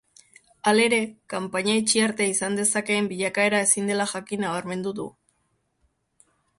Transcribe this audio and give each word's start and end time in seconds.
Halere, 0.69 0.97
kanpaina 1.33 1.75
itxi 1.81 2.01
arte 2.07 2.27
izan 2.31 2.59
dezakeen 2.61 3.13
bilakaera 3.13 3.63
ezin 3.69 3.93
dela 3.95 4.11
jakin 4.17 4.45
nabarmendu 4.49 4.99
du. 5.03 5.11